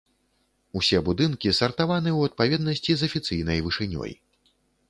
[0.79, 4.11] Усе будынкі сартаваны ў адпаведнасці з афіцыйнай вышынёй.